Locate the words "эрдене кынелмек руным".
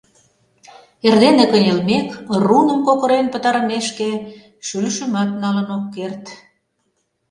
1.07-2.79